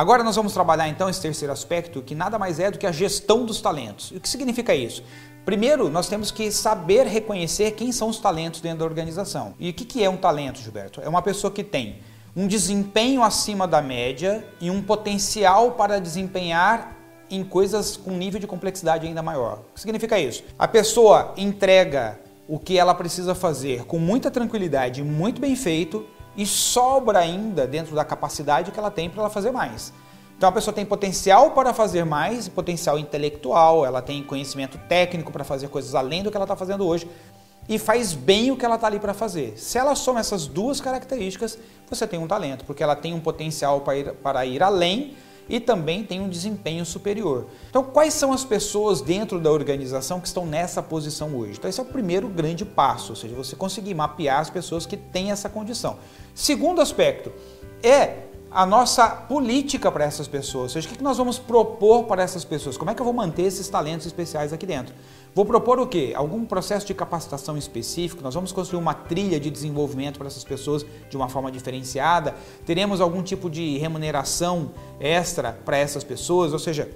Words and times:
Agora 0.00 0.24
nós 0.24 0.34
vamos 0.34 0.54
trabalhar 0.54 0.88
então 0.88 1.10
esse 1.10 1.20
terceiro 1.20 1.52
aspecto, 1.52 2.00
que 2.00 2.14
nada 2.14 2.38
mais 2.38 2.58
é 2.58 2.70
do 2.70 2.78
que 2.78 2.86
a 2.86 2.90
gestão 2.90 3.44
dos 3.44 3.60
talentos. 3.60 4.10
E 4.10 4.16
o 4.16 4.20
que 4.20 4.30
significa 4.30 4.74
isso? 4.74 5.04
Primeiro, 5.44 5.90
nós 5.90 6.08
temos 6.08 6.30
que 6.30 6.50
saber 6.50 7.06
reconhecer 7.06 7.72
quem 7.72 7.92
são 7.92 8.08
os 8.08 8.16
talentos 8.18 8.62
dentro 8.62 8.78
da 8.78 8.86
organização. 8.86 9.52
E 9.60 9.68
o 9.68 9.74
que 9.74 10.02
é 10.02 10.08
um 10.08 10.16
talento, 10.16 10.58
Gilberto? 10.58 11.02
É 11.02 11.08
uma 11.10 11.20
pessoa 11.20 11.50
que 11.50 11.62
tem 11.62 11.98
um 12.34 12.46
desempenho 12.46 13.22
acima 13.22 13.68
da 13.68 13.82
média 13.82 14.42
e 14.58 14.70
um 14.70 14.80
potencial 14.80 15.72
para 15.72 16.00
desempenhar 16.00 16.96
em 17.30 17.44
coisas 17.44 17.94
com 17.94 18.12
nível 18.12 18.40
de 18.40 18.46
complexidade 18.46 19.06
ainda 19.06 19.20
maior. 19.20 19.58
O 19.70 19.74
que 19.74 19.80
significa 19.82 20.18
isso? 20.18 20.42
A 20.58 20.66
pessoa 20.66 21.34
entrega 21.36 22.18
o 22.48 22.58
que 22.58 22.78
ela 22.78 22.94
precisa 22.94 23.34
fazer 23.34 23.84
com 23.84 23.98
muita 23.98 24.30
tranquilidade, 24.30 25.02
muito 25.02 25.42
bem 25.42 25.54
feito 25.54 26.06
e 26.36 26.46
sobra 26.46 27.18
ainda 27.18 27.66
dentro 27.66 27.94
da 27.94 28.04
capacidade 28.04 28.70
que 28.70 28.78
ela 28.78 28.90
tem 28.90 29.10
para 29.10 29.20
ela 29.20 29.30
fazer 29.30 29.50
mais. 29.50 29.92
Então 30.36 30.48
a 30.48 30.52
pessoa 30.52 30.72
tem 30.72 30.86
potencial 30.86 31.50
para 31.50 31.74
fazer 31.74 32.04
mais, 32.04 32.48
potencial 32.48 32.98
intelectual, 32.98 33.84
ela 33.84 34.00
tem 34.00 34.22
conhecimento 34.22 34.78
técnico 34.88 35.30
para 35.30 35.44
fazer 35.44 35.68
coisas 35.68 35.94
além 35.94 36.22
do 36.22 36.30
que 36.30 36.36
ela 36.36 36.44
está 36.44 36.56
fazendo 36.56 36.86
hoje 36.86 37.06
e 37.68 37.78
faz 37.78 38.14
bem 38.14 38.50
o 38.50 38.56
que 38.56 38.64
ela 38.64 38.76
está 38.76 38.86
ali 38.86 38.98
para 38.98 39.14
fazer. 39.14 39.58
Se 39.58 39.78
ela 39.78 39.94
soma 39.94 40.18
essas 40.18 40.46
duas 40.46 40.80
características, 40.80 41.58
você 41.88 42.06
tem 42.06 42.18
um 42.18 42.26
talento, 42.26 42.64
porque 42.64 42.82
ela 42.82 42.96
tem 42.96 43.12
um 43.12 43.20
potencial 43.20 43.82
para 43.82 43.96
ir, 43.96 44.12
para 44.14 44.46
ir 44.46 44.62
além 44.62 45.14
e 45.50 45.58
também 45.58 46.04
tem 46.04 46.20
um 46.20 46.28
desempenho 46.28 46.86
superior. 46.86 47.46
Então, 47.68 47.82
quais 47.82 48.14
são 48.14 48.32
as 48.32 48.44
pessoas 48.44 49.02
dentro 49.02 49.40
da 49.40 49.50
organização 49.50 50.20
que 50.20 50.28
estão 50.28 50.46
nessa 50.46 50.80
posição 50.80 51.34
hoje? 51.36 51.54
Então, 51.58 51.68
esse 51.68 51.80
é 51.80 51.82
o 51.82 51.86
primeiro 51.86 52.28
grande 52.28 52.64
passo, 52.64 53.10
ou 53.10 53.16
seja, 53.16 53.34
você 53.34 53.56
conseguir 53.56 53.92
mapear 53.92 54.40
as 54.40 54.48
pessoas 54.48 54.86
que 54.86 54.96
têm 54.96 55.32
essa 55.32 55.48
condição. 55.48 55.98
Segundo 56.34 56.80
aspecto 56.80 57.32
é 57.82 58.29
a 58.50 58.66
nossa 58.66 59.08
política 59.08 59.92
para 59.92 60.04
essas 60.04 60.26
pessoas, 60.26 60.64
ou 60.64 60.68
seja, 60.70 60.88
o 60.88 60.96
que 60.96 61.02
nós 61.02 61.16
vamos 61.16 61.38
propor 61.38 62.04
para 62.04 62.22
essas 62.22 62.44
pessoas, 62.44 62.76
como 62.76 62.90
é 62.90 62.94
que 62.94 63.00
eu 63.00 63.04
vou 63.04 63.14
manter 63.14 63.42
esses 63.42 63.68
talentos 63.68 64.06
especiais 64.06 64.52
aqui 64.52 64.66
dentro. 64.66 64.94
Vou 65.32 65.44
propor 65.44 65.78
o 65.78 65.86
quê? 65.86 66.12
Algum 66.16 66.44
processo 66.44 66.84
de 66.84 66.92
capacitação 66.92 67.56
específico, 67.56 68.22
nós 68.22 68.34
vamos 68.34 68.50
construir 68.50 68.80
uma 68.80 68.94
trilha 68.94 69.38
de 69.38 69.48
desenvolvimento 69.48 70.18
para 70.18 70.26
essas 70.26 70.42
pessoas 70.42 70.84
de 71.08 71.16
uma 71.16 71.28
forma 71.28 71.52
diferenciada, 71.52 72.34
teremos 72.66 73.00
algum 73.00 73.22
tipo 73.22 73.48
de 73.48 73.78
remuneração 73.78 74.72
extra 74.98 75.52
para 75.64 75.76
essas 75.76 76.02
pessoas, 76.02 76.52
ou 76.52 76.58
seja, 76.58 76.90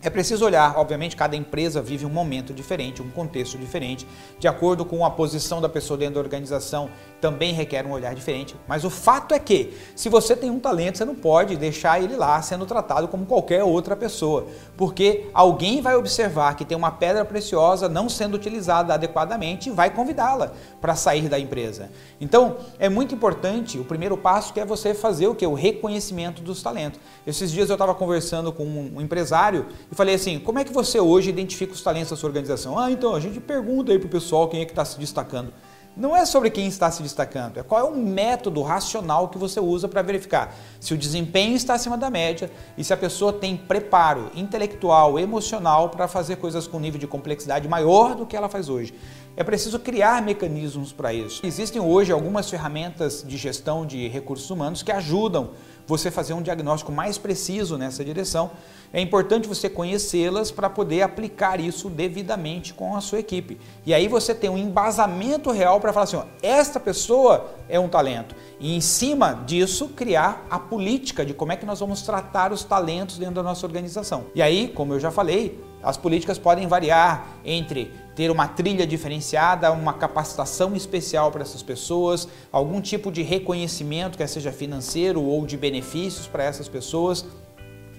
é 0.00 0.08
preciso 0.08 0.44
olhar, 0.44 0.78
obviamente, 0.78 1.16
cada 1.16 1.34
empresa 1.34 1.82
vive 1.82 2.06
um 2.06 2.08
momento 2.08 2.54
diferente, 2.54 3.02
um 3.02 3.10
contexto 3.10 3.58
diferente, 3.58 4.06
de 4.38 4.46
acordo 4.46 4.84
com 4.84 5.04
a 5.04 5.10
posição 5.10 5.60
da 5.60 5.68
pessoa 5.68 5.98
dentro 5.98 6.14
da 6.14 6.20
organização, 6.20 6.88
também 7.20 7.52
requer 7.52 7.84
um 7.84 7.90
olhar 7.90 8.14
diferente. 8.14 8.54
Mas 8.68 8.84
o 8.84 8.90
fato 8.90 9.34
é 9.34 9.40
que, 9.40 9.76
se 9.96 10.08
você 10.08 10.36
tem 10.36 10.50
um 10.50 10.60
talento, 10.60 10.98
você 10.98 11.04
não 11.04 11.16
pode 11.16 11.56
deixar 11.56 12.00
ele 12.00 12.14
lá 12.14 12.40
sendo 12.42 12.64
tratado 12.64 13.08
como 13.08 13.26
qualquer 13.26 13.64
outra 13.64 13.96
pessoa, 13.96 14.46
porque 14.76 15.28
alguém 15.34 15.82
vai 15.82 15.96
observar 15.96 16.54
que 16.54 16.64
tem 16.64 16.76
uma 16.76 16.92
pedra 16.92 17.24
preciosa 17.24 17.88
não 17.88 18.08
sendo 18.08 18.34
utilizada 18.34 18.94
adequadamente 18.94 19.68
e 19.68 19.72
vai 19.72 19.90
convidá-la 19.90 20.52
para 20.80 20.94
sair 20.94 21.28
da 21.28 21.40
empresa. 21.40 21.90
Então, 22.20 22.58
é 22.78 22.88
muito 22.88 23.16
importante, 23.16 23.80
o 23.80 23.84
primeiro 23.84 24.16
passo 24.16 24.52
que 24.52 24.60
é 24.60 24.64
você 24.64 24.94
fazer 24.94 25.26
o 25.26 25.34
que? 25.34 25.44
O 25.44 25.54
reconhecimento 25.54 26.40
dos 26.40 26.62
talentos. 26.62 27.00
Esses 27.26 27.50
dias 27.50 27.68
eu 27.68 27.74
estava 27.74 27.94
conversando 27.96 28.52
com 28.52 28.64
um 28.64 29.00
empresário 29.00 29.66
e 29.90 29.94
falei 29.94 30.14
assim: 30.14 30.38
como 30.38 30.58
é 30.58 30.64
que 30.64 30.72
você 30.72 31.00
hoje 31.00 31.30
identifica 31.30 31.72
os 31.72 31.82
talentos 31.82 32.10
da 32.10 32.16
sua 32.16 32.28
organização? 32.28 32.78
Ah, 32.78 32.90
então 32.90 33.14
a 33.14 33.20
gente 33.20 33.40
pergunta 33.40 33.92
aí 33.92 33.98
para 33.98 34.06
o 34.06 34.10
pessoal 34.10 34.48
quem 34.48 34.60
é 34.60 34.64
que 34.64 34.72
está 34.72 34.84
se 34.84 34.98
destacando. 34.98 35.52
Não 35.96 36.16
é 36.16 36.24
sobre 36.24 36.48
quem 36.48 36.68
está 36.68 36.88
se 36.92 37.02
destacando, 37.02 37.58
é 37.58 37.62
qual 37.64 37.80
é 37.80 37.90
o 37.90 37.96
método 37.96 38.62
racional 38.62 39.28
que 39.28 39.36
você 39.36 39.58
usa 39.58 39.88
para 39.88 40.00
verificar 40.00 40.54
se 40.78 40.94
o 40.94 40.96
desempenho 40.96 41.56
está 41.56 41.74
acima 41.74 41.98
da 41.98 42.08
média 42.08 42.48
e 42.76 42.84
se 42.84 42.92
a 42.92 42.96
pessoa 42.96 43.32
tem 43.32 43.56
preparo 43.56 44.30
intelectual, 44.32 45.18
emocional 45.18 45.88
para 45.88 46.06
fazer 46.06 46.36
coisas 46.36 46.68
com 46.68 46.78
nível 46.78 47.00
de 47.00 47.08
complexidade 47.08 47.66
maior 47.66 48.14
do 48.14 48.26
que 48.26 48.36
ela 48.36 48.48
faz 48.48 48.68
hoje. 48.68 48.94
É 49.36 49.44
preciso 49.44 49.78
criar 49.78 50.20
mecanismos 50.22 50.92
para 50.92 51.12
isso. 51.12 51.44
Existem 51.46 51.80
hoje 51.80 52.12
algumas 52.12 52.50
ferramentas 52.50 53.24
de 53.26 53.36
gestão 53.36 53.86
de 53.86 54.08
recursos 54.08 54.50
humanos 54.50 54.82
que 54.82 54.90
ajudam 54.90 55.50
você 55.88 56.10
fazer 56.10 56.34
um 56.34 56.42
diagnóstico 56.42 56.92
mais 56.92 57.16
preciso 57.16 57.78
nessa 57.78 58.04
direção. 58.04 58.50
É 58.92 59.00
importante 59.00 59.48
você 59.48 59.70
conhecê-las 59.70 60.50
para 60.50 60.68
poder 60.68 61.00
aplicar 61.00 61.58
isso 61.58 61.88
devidamente 61.88 62.74
com 62.74 62.94
a 62.94 63.00
sua 63.00 63.20
equipe. 63.20 63.58
E 63.86 63.94
aí 63.94 64.06
você 64.06 64.34
tem 64.34 64.50
um 64.50 64.58
embasamento 64.58 65.50
real 65.50 65.80
para 65.80 65.92
falar 65.92 66.04
assim: 66.04 66.16
ó, 66.16 66.24
esta 66.42 66.78
pessoa 66.78 67.54
é 67.68 67.80
um 67.80 67.88
talento. 67.88 68.36
E 68.60 68.76
em 68.76 68.80
cima 68.82 69.42
disso, 69.46 69.88
criar 69.88 70.46
a 70.50 70.58
política 70.58 71.24
de 71.24 71.32
como 71.32 71.52
é 71.52 71.56
que 71.56 71.64
nós 71.64 71.80
vamos 71.80 72.02
tratar 72.02 72.52
os 72.52 72.64
talentos 72.64 73.16
dentro 73.16 73.36
da 73.36 73.42
nossa 73.42 73.64
organização. 73.66 74.26
E 74.34 74.42
aí, 74.42 74.68
como 74.68 74.92
eu 74.92 75.00
já 75.00 75.10
falei, 75.10 75.58
as 75.82 75.96
políticas 75.96 76.38
podem 76.38 76.66
variar 76.66 77.26
entre 77.44 77.90
ter 78.18 78.32
uma 78.32 78.48
trilha 78.48 78.84
diferenciada, 78.84 79.70
uma 79.70 79.92
capacitação 79.92 80.74
especial 80.74 81.30
para 81.30 81.42
essas 81.42 81.62
pessoas, 81.62 82.26
algum 82.50 82.80
tipo 82.80 83.12
de 83.12 83.22
reconhecimento, 83.22 84.18
quer 84.18 84.26
seja 84.26 84.50
financeiro 84.50 85.22
ou 85.22 85.46
de 85.46 85.56
benefícios 85.56 86.26
para 86.26 86.42
essas 86.42 86.66
pessoas, 86.66 87.24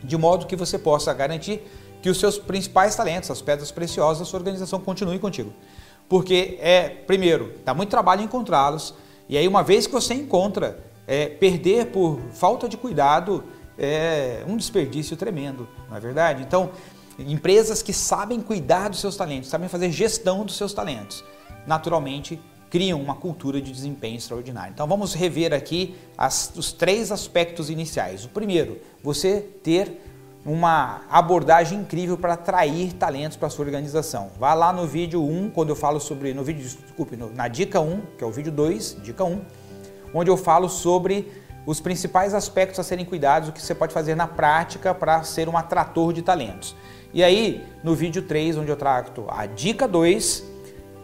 de 0.03 0.17
modo 0.17 0.45
que 0.45 0.57
você 0.57 0.77
possa 0.77 1.13
garantir 1.13 1.61
que 2.01 2.09
os 2.09 2.19
seus 2.19 2.37
principais 2.37 2.97
talentos, 2.97 3.31
as 3.31 3.41
pedras 3.41 3.71
preciosas 3.71 4.19
da 4.19 4.25
sua 4.25 4.39
organização 4.39 4.81
continuem 4.81 5.17
contigo. 5.17 5.53
Porque 6.09 6.57
é, 6.59 6.89
primeiro, 6.89 7.53
dá 7.63 7.73
muito 7.73 7.89
trabalho 7.89 8.21
encontrá-los, 8.21 8.93
e 9.29 9.37
aí 9.37 9.47
uma 9.47 9.63
vez 9.63 9.87
que 9.87 9.93
você 9.93 10.13
encontra, 10.15 10.83
é, 11.07 11.27
perder 11.27 11.93
por 11.93 12.19
falta 12.33 12.67
de 12.67 12.75
cuidado 12.75 13.41
é 13.77 14.43
um 14.45 14.57
desperdício 14.57 15.15
tremendo, 15.15 15.65
não 15.89 15.95
é 15.95 15.99
verdade? 16.01 16.43
Então, 16.43 16.71
Empresas 17.27 17.81
que 17.81 17.91
sabem 17.91 18.39
cuidar 18.41 18.89
dos 18.89 18.99
seus 18.99 19.17
talentos, 19.17 19.49
sabem 19.49 19.67
fazer 19.67 19.91
gestão 19.91 20.45
dos 20.45 20.55
seus 20.55 20.73
talentos, 20.73 21.23
naturalmente 21.67 22.39
criam 22.69 23.01
uma 23.01 23.15
cultura 23.15 23.59
de 23.61 23.71
desempenho 23.71 24.15
extraordinário. 24.15 24.71
Então 24.73 24.87
vamos 24.87 25.13
rever 25.13 25.53
aqui 25.53 25.95
as, 26.17 26.53
os 26.55 26.71
três 26.71 27.11
aspectos 27.11 27.69
iniciais. 27.69 28.25
O 28.25 28.29
primeiro, 28.29 28.79
você 29.03 29.41
ter 29.63 29.99
uma 30.45 31.01
abordagem 31.09 31.79
incrível 31.79 32.17
para 32.17 32.33
atrair 32.33 32.93
talentos 32.93 33.37
para 33.37 33.49
sua 33.49 33.65
organização. 33.65 34.31
Vá 34.39 34.53
lá 34.53 34.71
no 34.71 34.87
vídeo 34.87 35.21
1, 35.21 35.49
quando 35.49 35.69
eu 35.69 35.75
falo 35.75 35.99
sobre, 35.99 36.33
no 36.33 36.43
vídeo, 36.43 36.63
desculpe, 36.63 37.17
na 37.17 37.47
dica 37.47 37.79
1, 37.81 38.01
que 38.17 38.23
é 38.23 38.27
o 38.27 38.31
vídeo 38.31 38.51
2, 38.51 38.97
dica 39.03 39.23
1, 39.23 39.41
onde 40.13 40.29
eu 40.29 40.37
falo 40.37 40.69
sobre 40.69 41.29
os 41.65 41.79
principais 41.79 42.33
aspectos 42.33 42.79
a 42.79 42.83
serem 42.83 43.05
cuidados, 43.05 43.49
o 43.49 43.51
que 43.51 43.61
você 43.61 43.75
pode 43.75 43.93
fazer 43.93 44.15
na 44.15 44.27
prática 44.27 44.93
para 44.93 45.23
ser 45.23 45.47
um 45.47 45.57
atrator 45.57 46.13
de 46.13 46.21
talentos. 46.21 46.75
E 47.13 47.23
aí, 47.23 47.65
no 47.83 47.95
vídeo 47.95 48.21
3, 48.21 48.57
onde 48.57 48.69
eu 48.69 48.75
trato 48.75 49.25
a 49.29 49.45
dica 49.45 49.87
2, 49.87 50.43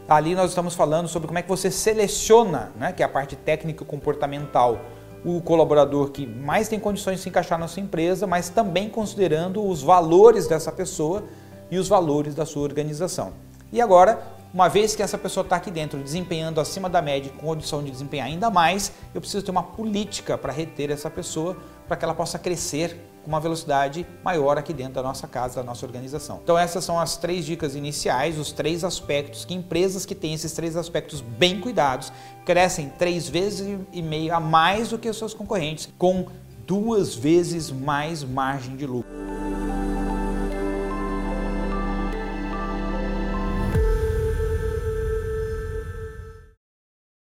ali 0.08 0.36
nós 0.36 0.52
estamos 0.52 0.76
falando 0.76 1.08
sobre 1.08 1.28
como 1.28 1.40
é 1.40 1.42
que 1.42 1.50
você 1.50 1.72
seleciona, 1.72 2.72
né, 2.76 2.92
que 2.92 3.02
é 3.02 3.06
a 3.06 3.10
parte 3.10 3.36
técnica 3.36 3.84
e 3.84 3.86
comportamental, 3.86 4.80
o 5.26 5.42
colaborador 5.42 6.12
que 6.12 6.28
mais 6.28 6.68
tem 6.68 6.80
condições 6.80 7.16
de 7.16 7.24
se 7.24 7.30
encaixar 7.30 7.58
na 7.58 7.68
sua 7.68 7.82
empresa, 7.82 8.28
mas 8.28 8.50
também 8.50 8.88
considerando 8.88 9.68
os 9.68 9.82
valores 9.82 10.48
dessa 10.48 10.72
pessoa 10.72 11.24
e 11.72 11.80
os 11.80 11.88
valores 11.88 12.36
da 12.36 12.46
sua 12.46 12.62
organização. 12.62 13.34
E 13.74 13.82
agora, 13.82 14.22
uma 14.56 14.70
vez 14.70 14.96
que 14.96 15.04
essa 15.04 15.18
pessoa 15.18 15.44
está 15.44 15.58
aqui 15.58 15.70
dentro 15.70 16.02
desempenhando 16.02 16.62
acima 16.62 16.90
da 16.90 17.02
média, 17.02 17.30
com 17.30 17.46
condição 17.46 17.84
de 17.84 17.92
desempenhar 17.92 18.28
ainda 18.28 18.50
mais, 18.50 18.94
eu 19.14 19.20
preciso 19.20 19.44
ter 19.44 19.52
uma 19.52 19.62
política 19.62 20.38
para 20.38 20.54
reter 20.54 20.90
essa 20.92 21.10
pessoa, 21.10 21.58
para 21.90 21.98
que 21.98 22.06
ela 22.06 22.16
possa 22.16 22.40
crescer 22.40 22.98
com 23.22 23.28
uma 23.28 23.42
velocidade 23.42 24.08
maior 24.24 24.58
aqui 24.58 24.72
dentro 24.72 24.94
da 24.94 25.04
nossa 25.04 25.28
casa, 25.28 25.56
da 25.56 25.64
nossa 25.64 25.86
organização. 25.86 26.40
Então 26.42 26.58
essas 26.58 26.86
são 26.86 26.98
as 26.98 27.18
três 27.18 27.46
dicas 27.46 27.76
iniciais, 27.76 28.40
os 28.40 28.54
três 28.54 28.86
aspectos 28.86 29.44
que 29.44 29.54
empresas 29.54 30.06
que 30.06 30.16
têm 30.16 30.34
esses 30.34 30.54
três 30.54 30.78
aspectos 30.78 31.20
bem 31.20 31.60
cuidados 31.60 32.14
crescem 32.46 32.88
três 32.98 33.28
vezes 33.28 33.78
e 33.92 34.02
meio 34.02 34.34
a 34.34 34.40
mais 34.40 34.88
do 34.88 34.98
que 34.98 35.10
os 35.10 35.18
seus 35.18 35.34
concorrentes, 35.34 35.90
com 35.98 36.28
duas 36.66 37.14
vezes 37.14 37.70
mais 37.70 38.24
margem 38.24 38.78
de 38.78 38.86
lucro. 38.86 39.45